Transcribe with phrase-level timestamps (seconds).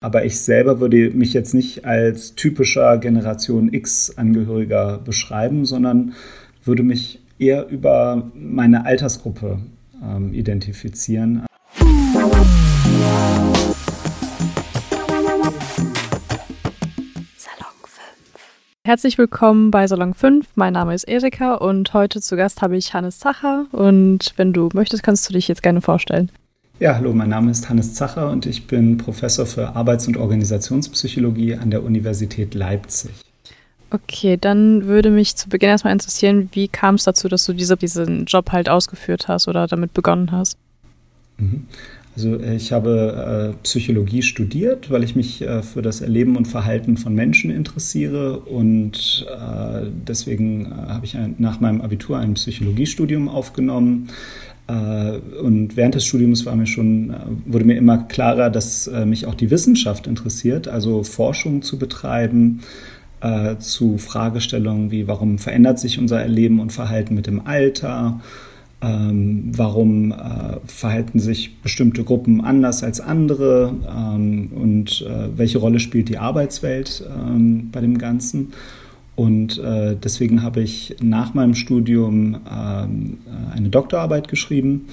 [0.00, 6.14] Aber ich selber würde mich jetzt nicht als typischer Generation X-Angehöriger beschreiben, sondern
[6.62, 9.58] würde mich eher über meine Altersgruppe
[10.00, 11.44] ähm, identifizieren.
[18.84, 20.46] Herzlich willkommen bei Salon 5.
[20.54, 23.66] Mein Name ist Erika und heute zu Gast habe ich Hannes Zacher.
[23.72, 26.30] Und wenn du möchtest, kannst du dich jetzt gerne vorstellen.
[26.80, 31.54] Ja, hallo, mein Name ist Hannes Zacher und ich bin Professor für Arbeits- und Organisationspsychologie
[31.56, 33.10] an der Universität Leipzig.
[33.90, 37.76] Okay, dann würde mich zu Beginn erstmal interessieren, wie kam es dazu, dass du diese,
[37.76, 40.56] diesen Job halt ausgeführt hast oder damit begonnen hast?
[41.38, 41.66] Mhm.
[42.14, 46.96] Also ich habe äh, Psychologie studiert, weil ich mich äh, für das Erleben und Verhalten
[46.96, 53.28] von Menschen interessiere und äh, deswegen äh, habe ich ein, nach meinem Abitur ein Psychologiestudium
[53.28, 54.08] aufgenommen
[55.42, 59.26] und während des Studiums war mir schon, äh, wurde mir immer klarer, dass äh, mich
[59.26, 62.60] auch die Wissenschaft interessiert, also Forschung zu betreiben
[63.58, 68.20] zu Fragestellungen wie, warum verändert sich unser Erleben und Verhalten mit dem Alter?
[68.80, 75.80] Ähm, warum äh, verhalten sich bestimmte Gruppen anders als andere ähm, und äh, welche Rolle
[75.80, 78.52] spielt die Arbeitswelt ähm, bei dem Ganzen.
[79.18, 84.86] Und äh, deswegen habe ich nach meinem Studium ähm, äh, eine Doktorarbeit geschrieben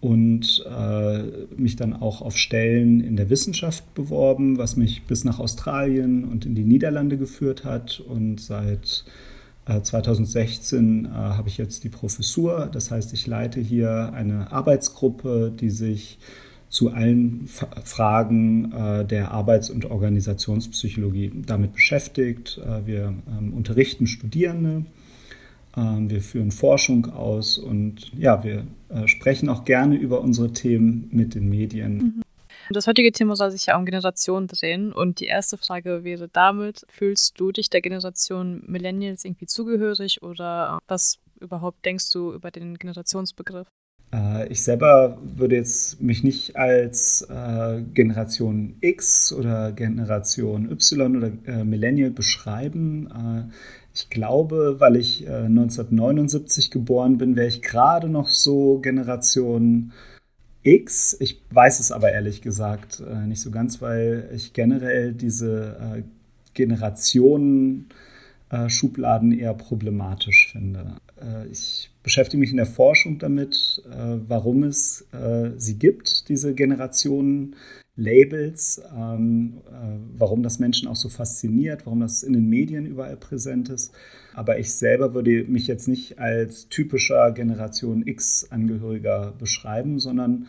[0.00, 1.22] und äh,
[1.56, 6.44] mich dann auch auf Stellen in der Wissenschaft beworben, was mich bis nach Australien und
[6.44, 8.00] in die Niederlande geführt hat.
[8.00, 9.04] Und seit
[9.68, 12.68] äh, 2016 äh, habe ich jetzt die Professur.
[12.72, 16.18] Das heißt, ich leite hier eine Arbeitsgruppe, die sich
[16.72, 22.58] zu allen Fragen äh, der Arbeits- und Organisationspsychologie damit beschäftigt.
[22.64, 24.86] Äh, wir ähm, unterrichten Studierende,
[25.76, 31.10] ähm, wir führen Forschung aus und ja, wir äh, sprechen auch gerne über unsere Themen
[31.12, 31.96] mit den Medien.
[31.98, 32.22] Mhm.
[32.70, 36.86] Das heutige Thema soll sich ja um Generation drehen und die erste Frage wäre damit,
[36.88, 42.78] fühlst du dich der Generation Millennials irgendwie zugehörig oder was überhaupt denkst du über den
[42.78, 43.66] Generationsbegriff?
[44.12, 51.30] Äh, ich selber würde jetzt mich nicht als äh, Generation X oder Generation Y oder
[51.46, 53.06] äh, Millennial beschreiben.
[53.06, 53.52] Äh,
[53.94, 59.92] ich glaube, weil ich 1979 äh, geboren bin, wäre ich gerade noch so Generation
[60.62, 61.16] X.
[61.20, 66.04] Ich weiß es aber ehrlich gesagt äh, nicht so ganz, weil ich generell diese
[66.54, 67.88] Generationen
[68.66, 70.96] Schubladen eher problematisch finde.
[71.50, 77.56] ich beschäftige mich in der Forschung damit, äh, warum es äh, sie gibt, diese Generationen.
[77.94, 83.18] Labels, ähm, äh, warum das Menschen auch so fasziniert, warum das in den Medien überall
[83.18, 83.92] präsent ist.
[84.32, 90.46] Aber ich selber würde mich jetzt nicht als typischer Generation X-Angehöriger beschreiben, sondern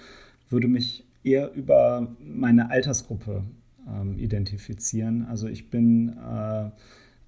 [0.50, 3.44] würde mich eher über meine Altersgruppe
[3.88, 5.25] ähm, identifizieren.
[5.25, 6.69] Also ich bin äh,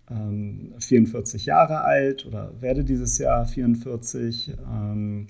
[0.07, 4.53] 44 ähm, Jahre alt oder werde dieses Jahr 44.
[4.71, 5.27] Ähm,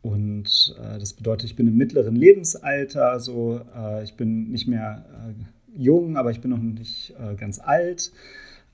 [0.00, 3.10] und äh, das bedeutet, ich bin im mittleren Lebensalter.
[3.10, 8.12] Also äh, ich bin nicht mehr äh, jung, aber ich bin noch nicht ganz alt.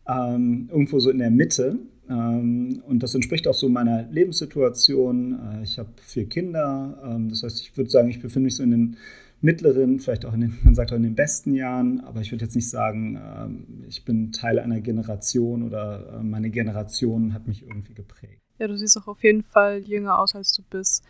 [0.09, 1.79] Ähm, irgendwo so in der Mitte.
[2.09, 5.39] und das entspricht auch so meiner Lebenssituation.
[5.63, 7.21] ich habe vier Kinder.
[7.29, 8.97] das heißt, ich würde sagen, ich befinde mich so in den
[9.41, 12.45] mittleren, vielleicht auch in den, man sagt auch in den besten Jahren, aber ich würde
[12.45, 17.63] jetzt nicht sagen, ähm, ich bin Teil einer Generation oder äh, meine Generation hat mich
[17.63, 18.41] irgendwie geprägt.
[18.59, 21.05] Ja, du siehst auch auf jeden Fall jünger aus, als du bist.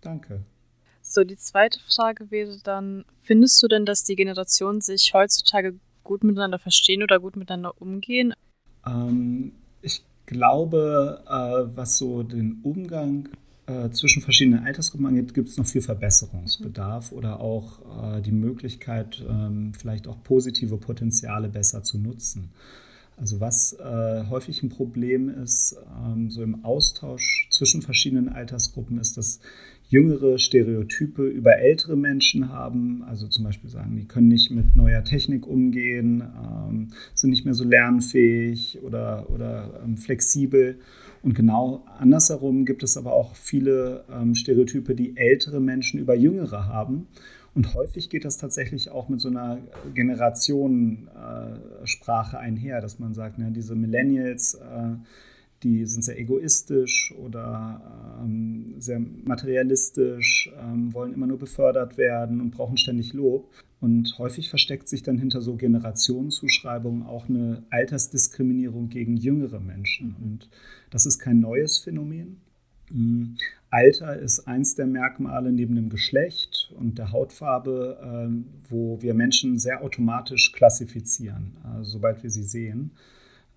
[0.00, 0.42] Danke.
[1.00, 6.22] So, die zweite Frage wäre dann, findest du denn, dass die Generationen sich heutzutage gut
[6.22, 8.34] miteinander verstehen oder gut miteinander umgehen?
[8.86, 13.28] Ähm, ich glaube, äh, was so den Umgang
[13.66, 19.24] äh, zwischen verschiedenen Altersgruppen angeht, gibt es noch viel Verbesserungsbedarf oder auch äh, die Möglichkeit,
[19.28, 22.50] ähm, vielleicht auch positive Potenziale besser zu nutzen.
[23.16, 29.16] Also was äh, häufig ein Problem ist, ähm, so im Austausch zwischen verschiedenen Altersgruppen, ist,
[29.16, 29.38] dass
[29.92, 33.04] jüngere Stereotype über ältere Menschen haben.
[33.04, 37.52] Also zum Beispiel sagen, die können nicht mit neuer Technik umgehen, ähm, sind nicht mehr
[37.52, 40.78] so lernfähig oder, oder ähm, flexibel.
[41.22, 46.68] Und genau andersherum gibt es aber auch viele ähm, Stereotype, die ältere Menschen über jüngere
[46.68, 47.08] haben.
[47.54, 49.58] Und häufig geht das tatsächlich auch mit so einer
[49.92, 54.94] Generationensprache einher, dass man sagt, ne, diese Millennials, äh,
[55.62, 62.50] die sind sehr egoistisch oder ähm, sehr materialistisch, ähm, wollen immer nur befördert werden und
[62.50, 63.50] brauchen ständig Lob.
[63.80, 70.14] Und häufig versteckt sich dann hinter so Generationenzuschreibungen auch eine Altersdiskriminierung gegen jüngere Menschen.
[70.22, 70.48] Und
[70.90, 72.40] das ist kein neues Phänomen.
[72.90, 73.34] Mm,
[73.70, 79.58] Alter ist eins der Merkmale neben dem Geschlecht und der Hautfarbe, ähm, wo wir Menschen
[79.58, 82.92] sehr automatisch klassifizieren, äh, sobald wir sie sehen.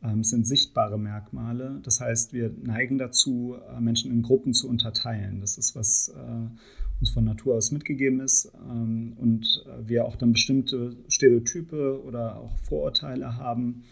[0.05, 1.79] Ähm, sind sichtbare Merkmale.
[1.83, 5.39] Das heißt, wir neigen dazu, äh, Menschen in Gruppen zu unterteilen.
[5.41, 8.51] Das ist, was äh, uns von Natur aus mitgegeben ist.
[8.69, 13.83] Ähm, und wir auch dann bestimmte Stereotype oder auch Vorurteile haben,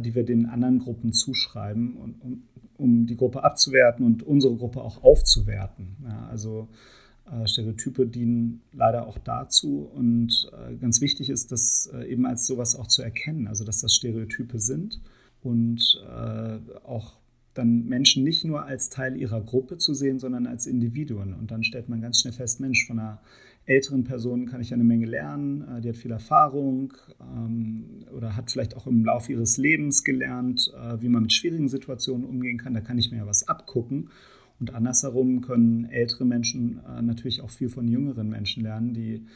[0.00, 2.42] die wir den anderen Gruppen zuschreiben.
[2.76, 5.96] Um die Gruppe abzuwerten und unsere Gruppe auch aufzuwerten.
[6.28, 6.68] Also
[7.30, 12.46] äh, Stereotype dienen leider auch dazu und äh, ganz wichtig ist, das äh, eben als
[12.46, 15.00] sowas auch zu erkennen, also dass das Stereotype sind
[15.42, 17.14] und äh, auch
[17.54, 21.34] dann Menschen nicht nur als Teil ihrer Gruppe zu sehen, sondern als Individuen.
[21.34, 23.20] Und dann stellt man ganz schnell fest, Mensch, von einer
[23.64, 28.50] älteren Person kann ich eine Menge lernen, äh, die hat viel Erfahrung ähm, oder hat
[28.50, 32.74] vielleicht auch im Laufe ihres Lebens gelernt, äh, wie man mit schwierigen Situationen umgehen kann.
[32.74, 34.10] Da kann ich mir ja was abgucken.
[34.58, 39.26] Und andersherum können ältere Menschen äh, natürlich auch viel von jüngeren Menschen lernen, die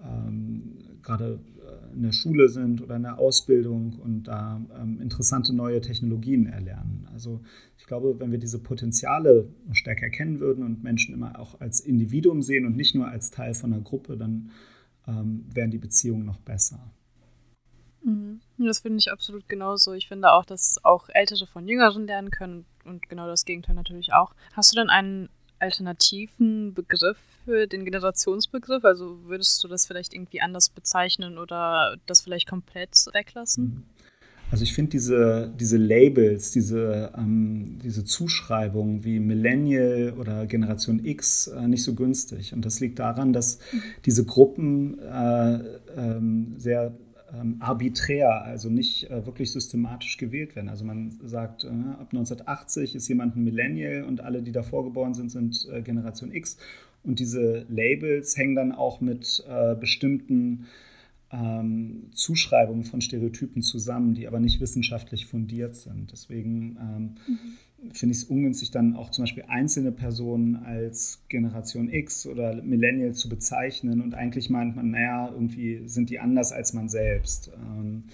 [0.00, 5.52] ähm, gerade äh, in der Schule sind oder in der Ausbildung und da ähm, interessante
[5.54, 7.08] neue Technologien erlernen.
[7.12, 7.40] Also
[7.78, 12.42] ich glaube, wenn wir diese Potenziale stärker erkennen würden und Menschen immer auch als Individuum
[12.42, 14.50] sehen und nicht nur als Teil von einer Gruppe, dann
[15.06, 16.92] ähm, wären die Beziehungen noch besser.
[18.04, 18.40] Mhm.
[18.58, 19.92] Das finde ich absolut genauso.
[19.92, 24.12] Ich finde auch, dass auch Ältere von Jüngeren lernen können und genau das Gegenteil natürlich
[24.12, 24.34] auch.
[24.52, 25.28] Hast du denn einen
[25.58, 27.18] alternativen Begriff
[27.48, 28.84] für den Generationsbegriff?
[28.84, 33.64] Also würdest du das vielleicht irgendwie anders bezeichnen oder das vielleicht komplett weglassen?
[33.64, 33.82] Mhm.
[34.50, 41.48] Also ich finde diese, diese Labels, diese, ähm, diese Zuschreibungen wie Millennial oder Generation X
[41.48, 42.52] äh, nicht so günstig.
[42.52, 43.82] Und das liegt daran, dass mhm.
[44.04, 45.58] diese Gruppen äh,
[45.96, 46.94] ähm, sehr
[47.32, 50.68] ähm, arbiträr, also nicht äh, wirklich systematisch gewählt werden.
[50.68, 55.14] Also man sagt, äh, ab 1980 ist jemand ein Millennial und alle, die davor geboren
[55.14, 56.56] sind, sind äh, Generation X.
[57.08, 60.66] Und diese Labels hängen dann auch mit äh, bestimmten
[61.32, 66.12] ähm, Zuschreibungen von Stereotypen zusammen, die aber nicht wissenschaftlich fundiert sind.
[66.12, 67.38] Deswegen ähm, mhm
[67.92, 73.14] finde ich es ungünstig, dann auch zum Beispiel einzelne Personen als Generation X oder Millennial
[73.14, 74.00] zu bezeichnen.
[74.00, 77.50] Und eigentlich meint man, naja, irgendwie sind die anders als man selbst.
[77.54, 78.04] Ähm,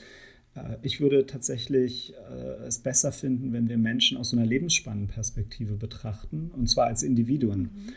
[0.55, 5.77] äh, ich würde tatsächlich äh, es besser finden, wenn wir Menschen aus so einer Lebensspannenperspektive
[5.77, 7.61] betrachten, und zwar als Individuen.
[7.61, 7.93] Mhm.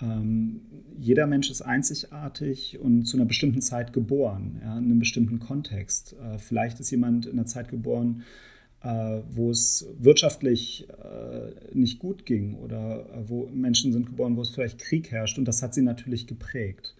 [0.00, 0.60] Ähm,
[0.98, 6.14] jeder Mensch ist einzigartig und zu einer bestimmten Zeit geboren, ja, in einem bestimmten Kontext.
[6.14, 8.24] Äh, vielleicht ist jemand in einer Zeit geboren,
[8.82, 14.42] äh, wo es wirtschaftlich äh, nicht gut ging oder äh, wo Menschen sind geboren, wo
[14.42, 15.38] es vielleicht Krieg herrscht.
[15.38, 16.94] Und das hat sie natürlich geprägt.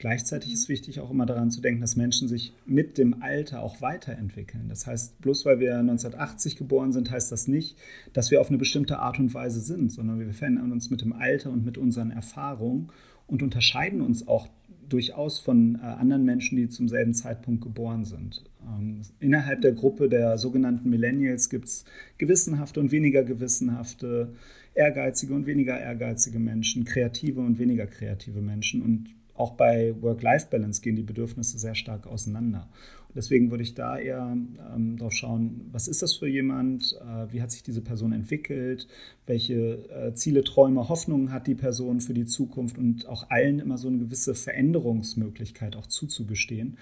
[0.00, 3.82] Gleichzeitig ist wichtig auch immer daran zu denken, dass Menschen sich mit dem Alter auch
[3.82, 4.70] weiterentwickeln.
[4.70, 7.76] Das heißt, bloß weil wir 1980 geboren sind, heißt das nicht,
[8.14, 11.12] dass wir auf eine bestimmte Art und Weise sind, sondern wir verändern uns mit dem
[11.12, 12.88] Alter und mit unseren Erfahrungen
[13.26, 14.48] und unterscheiden uns auch
[14.88, 18.42] durchaus von äh, anderen Menschen, die zum selben Zeitpunkt geboren sind.
[18.66, 21.84] Ähm, innerhalb der Gruppe der sogenannten Millennials gibt es
[22.16, 24.32] gewissenhafte und weniger gewissenhafte,
[24.74, 28.80] ehrgeizige und weniger ehrgeizige Menschen, kreative und weniger kreative Menschen.
[28.80, 32.68] Und auch bei Work-Life-Balance gehen die Bedürfnisse sehr stark auseinander.
[33.14, 34.36] Deswegen würde ich da eher
[34.74, 38.86] ähm, darauf schauen, was ist das für jemand, äh, wie hat sich diese Person entwickelt,
[39.26, 43.78] welche äh, Ziele, Träume, Hoffnungen hat die Person für die Zukunft und auch allen immer
[43.78, 46.76] so eine gewisse Veränderungsmöglichkeit auch zuzugestehen.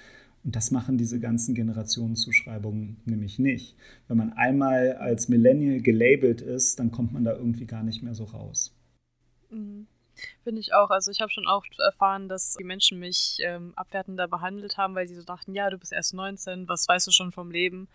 [0.44, 3.76] Und das machen diese ganzen Generationenzuschreibungen nämlich nicht.
[4.06, 8.14] Wenn man einmal als Millennial gelabelt ist, dann kommt man da irgendwie gar nicht mehr
[8.14, 8.74] so raus.
[9.50, 9.86] Mhm.
[10.44, 10.90] Finde ich auch.
[10.90, 15.06] Also ich habe schon oft erfahren, dass die Menschen mich ähm, abwertender behandelt haben, weil
[15.06, 17.88] sie so dachten, ja, du bist erst 19, was weißt du schon vom Leben?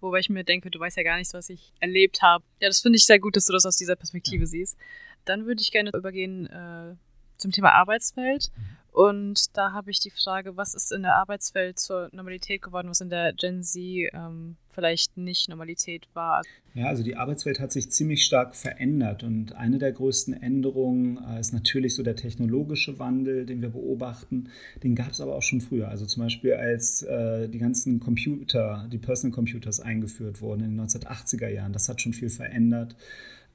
[0.00, 2.44] Wobei ich mir denke, du weißt ja gar nichts, was ich erlebt habe.
[2.60, 4.46] Ja, das finde ich sehr gut, dass du das aus dieser Perspektive ja.
[4.46, 4.76] siehst.
[5.24, 6.94] Dann würde ich gerne übergehen äh,
[7.38, 8.50] zum Thema Arbeitswelt.
[8.54, 8.76] Mhm.
[8.96, 13.02] Und da habe ich die Frage, was ist in der Arbeitswelt zur Normalität geworden, was
[13.02, 16.40] in der Gen Z ähm, vielleicht nicht Normalität war?
[16.72, 21.38] Ja, also die Arbeitswelt hat sich ziemlich stark verändert und eine der größten Änderungen äh,
[21.38, 24.48] ist natürlich so der technologische Wandel, den wir beobachten.
[24.82, 25.88] Den gab es aber auch schon früher.
[25.88, 30.86] Also zum Beispiel als äh, die ganzen Computer, die Personal Computers eingeführt wurden in den
[30.86, 31.74] 1980er Jahren.
[31.74, 32.96] Das hat schon viel verändert.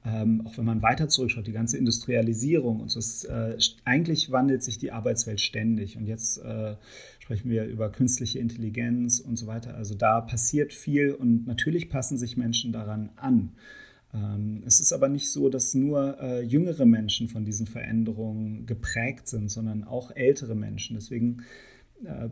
[0.04, 4.62] Ähm, auch wenn man weiter zurückschaut, die ganze Industrialisierung und so, ist, äh, eigentlich wandelt
[4.62, 5.96] sich die Arbeitswelt ständig.
[5.96, 6.74] Und jetzt äh,
[7.20, 9.76] sprechen wir über künstliche Intelligenz und so weiter.
[9.76, 13.52] Also da passiert viel und natürlich passen sich Menschen daran an.
[14.12, 19.28] Ähm, es ist aber nicht so, dass nur äh, jüngere Menschen von diesen Veränderungen geprägt
[19.28, 20.94] sind, sondern auch ältere Menschen.
[20.94, 21.44] Deswegen
[22.04, 22.28] äh,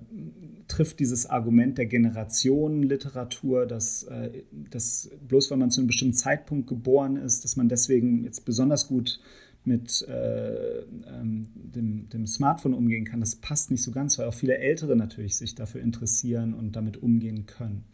[0.68, 6.68] trifft dieses Argument der Generationenliteratur, dass, äh, dass bloß weil man zu einem bestimmten Zeitpunkt
[6.68, 9.20] geboren ist, dass man deswegen jetzt besonders gut
[9.64, 14.34] mit äh, ähm, dem, dem, Smartphone umgehen kann, das passt nicht so ganz, weil auch
[14.34, 17.84] viele Ältere natürlich sich dafür interessieren und damit umgehen können.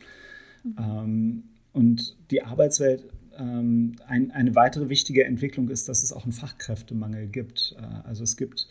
[0.63, 0.77] Mhm.
[0.79, 1.43] Ähm,
[1.73, 3.05] und die Arbeitswelt,
[3.37, 7.77] ähm, ein, eine weitere wichtige Entwicklung ist, dass es auch einen Fachkräftemangel gibt.
[7.79, 8.69] Äh, also es gibt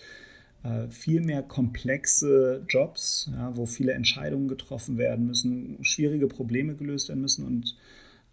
[0.90, 7.22] viel mehr komplexe Jobs, ja, wo viele Entscheidungen getroffen werden müssen, schwierige Probleme gelöst werden
[7.22, 7.76] müssen und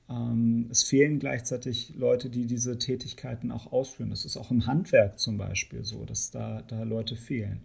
[0.08, 4.10] ähm, es fehlen gleichzeitig Leute, die diese Tätigkeiten auch ausführen.
[4.10, 7.62] Das ist auch im Handwerk zum Beispiel so, dass da, da Leute fehlen.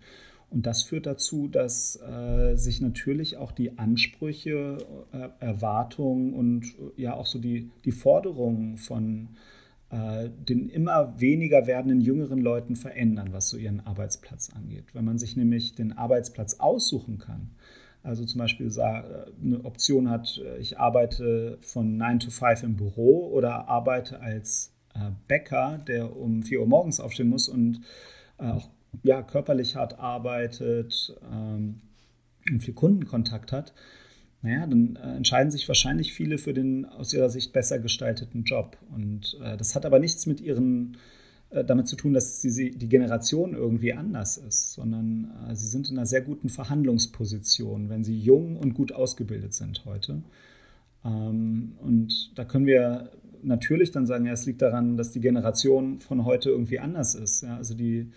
[0.49, 4.77] Und das führt dazu, dass äh, sich natürlich auch die Ansprüche,
[5.11, 6.65] äh, Erwartungen und
[6.97, 9.56] äh, ja auch so die, die Forderungen von äh,
[9.89, 14.93] den immer weniger werdenden jüngeren Leuten verändern, was so ihren Arbeitsplatz angeht.
[14.93, 17.51] Wenn man sich nämlich den Arbeitsplatz aussuchen kann,
[18.07, 23.27] also zum Beispiel eine Option hat, äh, ich arbeite von 9 to 5 im Büro
[23.33, 27.81] oder arbeite als äh, Bäcker, der um 4 Uhr morgens aufstehen muss und
[28.39, 28.69] äh, auch
[29.03, 31.81] ja, körperlich hart arbeitet ähm,
[32.49, 33.73] und viel Kundenkontakt hat.
[34.41, 38.77] Naja, dann entscheiden sich wahrscheinlich viele für den aus ihrer Sicht besser gestalteten Job.
[38.93, 40.97] Und das hat aber nichts mit ihren
[41.49, 45.89] äh, damit zu tun, dass sie, die Generation irgendwie anders ist, sondern äh, sie sind
[45.89, 50.23] in einer sehr guten Verhandlungsposition, wenn sie jung und gut ausgebildet sind heute.
[51.05, 53.11] Ähm, und da können wir
[53.43, 57.43] natürlich dann sagen, ja, es liegt daran, dass die Generation von heute irgendwie anders ist.
[57.43, 58.11] Ja, also die,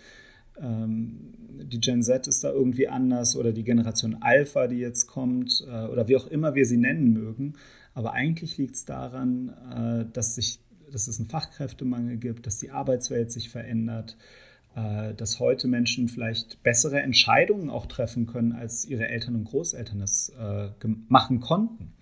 [0.61, 5.87] die Gen Z ist da irgendwie anders oder die Generation Alpha, die jetzt kommt äh,
[5.87, 7.53] oder wie auch immer wir sie nennen mögen.
[7.93, 10.59] Aber eigentlich liegt es daran, äh, dass sich
[10.91, 14.17] dass es einen Fachkräftemangel gibt, dass die Arbeitswelt sich verändert,
[14.75, 19.99] äh, dass heute Menschen vielleicht bessere Entscheidungen auch treffen können, als ihre Eltern und Großeltern
[19.99, 20.33] das
[21.07, 21.93] machen konnten.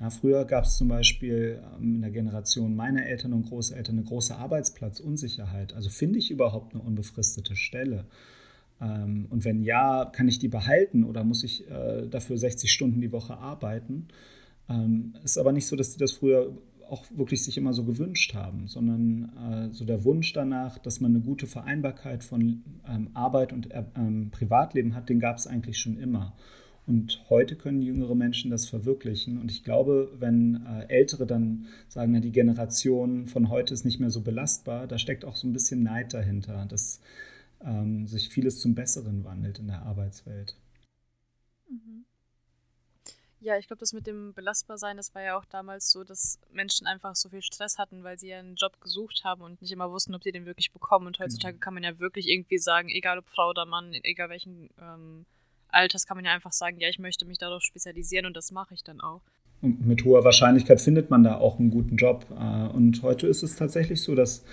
[0.00, 4.06] Ja, früher gab es zum Beispiel ähm, in der Generation meiner Eltern und Großeltern eine
[4.06, 5.74] große Arbeitsplatzunsicherheit.
[5.74, 8.06] Also finde ich überhaupt eine unbefristete Stelle?
[8.80, 13.02] Ähm, und wenn ja, kann ich die behalten oder muss ich äh, dafür 60 Stunden
[13.02, 14.08] die Woche arbeiten?
[14.70, 16.56] Ähm, ist aber nicht so, dass die das früher
[16.88, 21.14] auch wirklich sich immer so gewünscht haben, sondern äh, so der Wunsch danach, dass man
[21.14, 22.64] eine gute Vereinbarkeit von
[23.14, 23.84] Arbeit und äh,
[24.32, 26.34] Privatleben hat, den gab es eigentlich schon immer.
[26.90, 29.40] Und heute können jüngere Menschen das verwirklichen.
[29.40, 34.00] Und ich glaube, wenn äh, Ältere dann sagen, na, die Generation von heute ist nicht
[34.00, 37.00] mehr so belastbar, da steckt auch so ein bisschen Neid dahinter, dass
[37.60, 40.56] ähm, sich vieles zum Besseren wandelt in der Arbeitswelt.
[41.68, 42.06] Mhm.
[43.38, 46.88] Ja, ich glaube, das mit dem Belastbarsein, das war ja auch damals so, dass Menschen
[46.88, 49.92] einfach so viel Stress hatten, weil sie ja einen Job gesucht haben und nicht immer
[49.92, 51.06] wussten, ob sie den wirklich bekommen.
[51.06, 51.64] Und heutzutage genau.
[51.64, 55.24] kann man ja wirklich irgendwie sagen, egal ob Frau oder Mann, egal welchen ähm,
[55.72, 58.74] Alters, kann man ja einfach sagen, ja, ich möchte mich darauf spezialisieren und das mache
[58.74, 59.22] ich dann auch.
[59.62, 62.26] Und mit hoher Wahrscheinlichkeit findet man da auch einen guten Job.
[62.30, 64.44] Äh, und heute ist es tatsächlich so, dass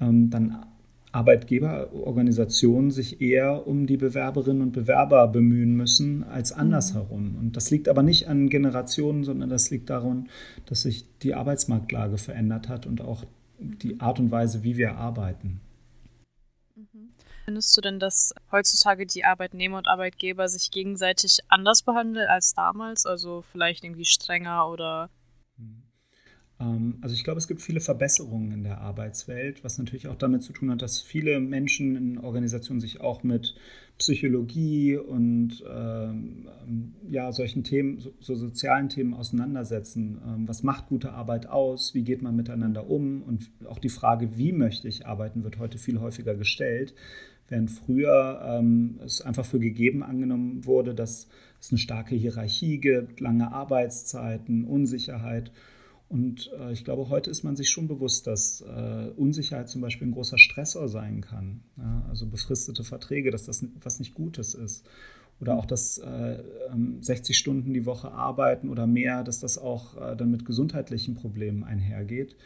[0.00, 0.66] ähm, dann
[1.12, 6.60] Arbeitgeberorganisationen sich eher um die Bewerberinnen und Bewerber bemühen müssen als mhm.
[6.60, 7.36] andersherum.
[7.38, 10.28] Und das liegt aber nicht an Generationen, sondern das liegt daran,
[10.66, 13.24] dass sich die Arbeitsmarktlage verändert hat und auch
[13.58, 15.60] die Art und Weise, wie wir arbeiten.
[17.50, 23.06] Findest du denn, dass heutzutage die Arbeitnehmer und Arbeitgeber sich gegenseitig anders behandeln als damals?
[23.06, 25.10] Also vielleicht irgendwie strenger oder
[26.60, 30.42] ähm, also ich glaube, es gibt viele Verbesserungen in der Arbeitswelt, was natürlich auch damit
[30.42, 33.54] zu tun hat, dass viele Menschen in Organisationen sich auch mit
[33.98, 36.48] Psychologie und ähm,
[37.08, 40.20] ja, solchen Themen, so, so, sozialen Themen auseinandersetzen.
[40.26, 41.94] Ähm, was macht gute Arbeit aus?
[41.94, 43.22] Wie geht man miteinander um?
[43.22, 46.94] Und auch die Frage, wie möchte ich arbeiten, wird heute viel häufiger gestellt.
[47.50, 51.26] Während früher ähm, es einfach für gegeben angenommen wurde, dass
[51.60, 55.50] es eine starke Hierarchie gibt, lange Arbeitszeiten, Unsicherheit.
[56.08, 60.06] Und äh, ich glaube, heute ist man sich schon bewusst, dass äh, Unsicherheit zum Beispiel
[60.06, 61.62] ein großer Stressor sein kann.
[61.76, 62.06] Ja?
[62.08, 64.88] Also befristete Verträge, dass das was nicht Gutes ist.
[65.40, 66.42] Oder auch, dass äh,
[67.00, 71.16] 60 ähm, Stunden die Woche arbeiten oder mehr, dass das auch äh, dann mit gesundheitlichen
[71.16, 72.36] Problemen einhergeht.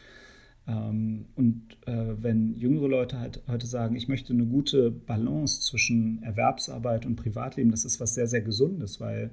[0.67, 6.23] Ähm, und äh, wenn jüngere Leute halt heute sagen, ich möchte eine gute Balance zwischen
[6.23, 9.29] Erwerbsarbeit und Privatleben, das ist was sehr, sehr Gesundes, weil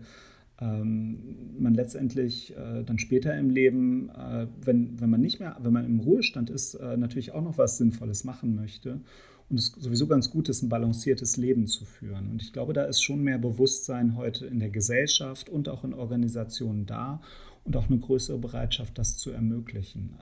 [0.61, 1.19] ähm,
[1.59, 5.87] man letztendlich äh, dann später im Leben, äh, wenn, wenn man nicht mehr, wenn man
[5.87, 9.01] im Ruhestand ist, natürlich auch noch was Sinnvolles machen möchte
[9.49, 12.31] und es sowieso ganz gut ist, ein balanciertes Leben zu führen.
[12.31, 15.95] Und ich glaube, da ist schon mehr Bewusstsein heute in der Gesellschaft und auch in
[15.95, 17.21] Organisationen da
[17.65, 20.17] und auch eine größere Bereitschaft, das zu ermöglichen.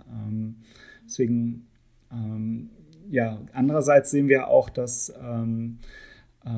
[1.11, 1.67] Ähm, deswegen,
[2.13, 2.71] ähm,
[3.11, 5.79] ja, andererseits sehen wir auch, dass ähm,
[6.45, 6.49] äh,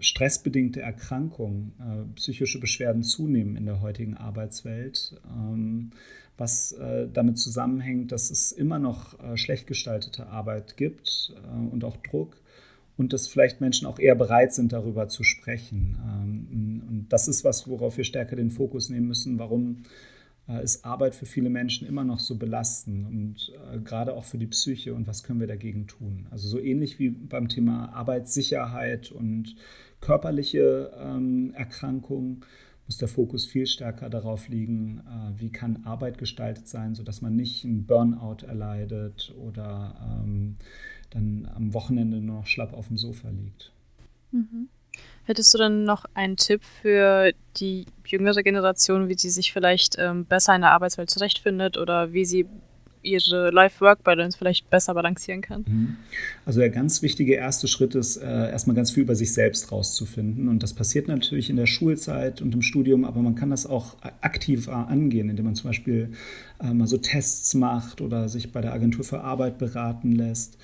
[0.00, 5.90] stressbedingte Erkrankungen, äh, psychische Beschwerden zunehmen in der heutigen Arbeitswelt, ähm,
[6.38, 11.84] was äh, damit zusammenhängt, dass es immer noch äh, schlecht gestaltete Arbeit gibt äh, und
[11.84, 12.36] auch Druck
[12.96, 15.98] und dass vielleicht Menschen auch eher bereit sind, darüber zu sprechen.
[16.06, 19.82] Ähm, und das ist was, worauf wir stärker den Fokus nehmen müssen, warum
[20.62, 24.46] ist Arbeit für viele Menschen immer noch so belastend und äh, gerade auch für die
[24.46, 26.26] Psyche und was können wir dagegen tun.
[26.30, 29.56] Also so ähnlich wie beim Thema Arbeitssicherheit und
[30.00, 32.44] körperliche ähm, Erkrankungen
[32.86, 37.34] muss der Fokus viel stärker darauf liegen, äh, wie kann Arbeit gestaltet sein, sodass man
[37.34, 40.56] nicht einen Burnout erleidet oder ähm,
[41.10, 43.72] dann am Wochenende nur noch schlapp auf dem Sofa liegt.
[44.30, 44.68] Mhm.
[45.24, 50.24] Hättest du dann noch einen Tipp für die jüngere Generation, wie sie sich vielleicht ähm,
[50.24, 52.46] besser in der Arbeitswelt zurechtfindet oder wie sie
[53.06, 55.64] ihre Life-Work-Balance vielleicht besser balancieren kann?
[55.66, 55.96] Mhm.
[56.44, 60.48] Also der ganz wichtige erste Schritt ist, äh, erstmal ganz viel über sich selbst rauszufinden.
[60.48, 63.96] Und das passiert natürlich in der Schulzeit und im Studium, aber man kann das auch
[64.20, 66.12] aktiv angehen, indem man zum Beispiel
[66.60, 70.58] äh, mal so Tests macht oder sich bei der Agentur für Arbeit beraten lässt äh,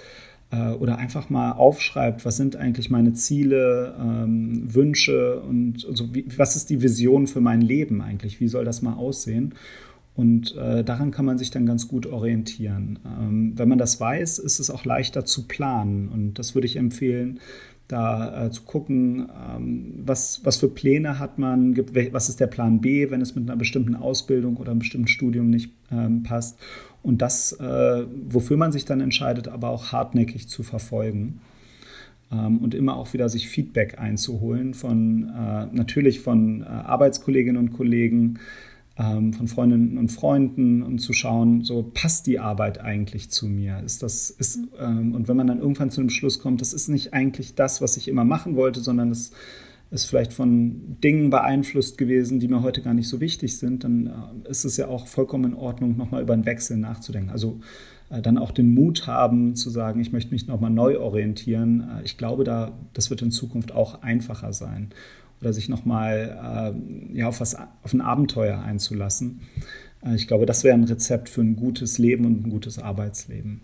[0.78, 6.56] oder einfach mal aufschreibt, was sind eigentlich meine Ziele, ähm, Wünsche und, und wie, was
[6.56, 9.54] ist die Vision für mein Leben eigentlich, wie soll das mal aussehen?
[10.14, 12.98] Und äh, daran kann man sich dann ganz gut orientieren.
[13.06, 16.08] Ähm, wenn man das weiß, ist es auch leichter zu planen.
[16.08, 17.40] Und das würde ich empfehlen,
[17.88, 22.46] da äh, zu gucken, ähm, was, was für Pläne hat man, gibt, was ist der
[22.46, 26.58] Plan B, wenn es mit einer bestimmten Ausbildung oder einem bestimmten Studium nicht ähm, passt.
[27.02, 31.40] Und das, äh, wofür man sich dann entscheidet, aber auch hartnäckig zu verfolgen.
[32.30, 37.72] Ähm, und immer auch wieder sich Feedback einzuholen von äh, natürlich von äh, Arbeitskolleginnen und
[37.72, 38.38] Kollegen,
[38.98, 43.80] ähm, von Freundinnen und Freunden und zu schauen, so passt die Arbeit eigentlich zu mir?
[43.84, 46.88] Ist das, ist, ähm, und wenn man dann irgendwann zu dem Schluss kommt, das ist
[46.88, 49.32] nicht eigentlich das, was ich immer machen wollte, sondern es
[49.92, 54.06] ist vielleicht von Dingen beeinflusst gewesen, die mir heute gar nicht so wichtig sind, dann
[54.06, 57.30] äh, ist es ja auch vollkommen in Ordnung, nochmal über einen Wechsel nachzudenken.
[57.30, 57.60] Also
[58.08, 61.90] äh, dann auch den Mut haben zu sagen, ich möchte mich nochmal neu orientieren.
[61.98, 64.90] Äh, ich glaube, da, das wird in Zukunft auch einfacher sein
[65.42, 66.72] oder sich nochmal
[67.12, 69.40] ja, auf, auf ein Abenteuer einzulassen.
[70.14, 73.60] Ich glaube, das wäre ein Rezept für ein gutes Leben und ein gutes Arbeitsleben.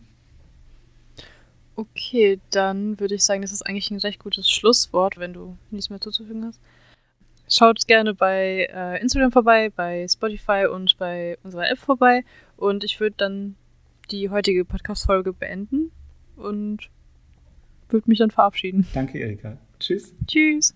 [1.79, 5.91] Okay, dann würde ich sagen, das ist eigentlich ein recht gutes Schlusswort, wenn du nichts
[5.91, 6.61] mehr zuzufügen hast.
[7.49, 12.25] Schaut gerne bei äh, Instagram vorbei, bei Spotify und bei unserer App vorbei.
[12.57, 13.55] Und ich würde dann
[14.11, 15.93] die heutige Podcast-Folge beenden
[16.35, 16.91] und
[17.91, 18.85] würde mich dann verabschieden.
[18.93, 19.57] Danke, Erika.
[19.79, 20.13] Tschüss.
[20.27, 20.75] Tschüss.